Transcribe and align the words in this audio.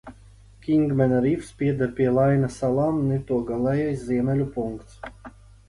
Kingmena 0.61 1.19
rifs 1.25 1.51
pieder 1.59 1.91
pie 1.99 2.09
Laina 2.17 2.51
salām 2.57 2.99
un 3.03 3.13
ir 3.19 3.23
to 3.29 3.39
galējais 3.53 4.05
ziemeļu 4.11 4.51
punkts. 4.59 5.01